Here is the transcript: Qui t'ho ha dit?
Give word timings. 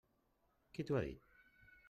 Qui 0.77 0.87
t'ho 0.89 0.97
ha 1.01 1.05
dit? 1.09 1.31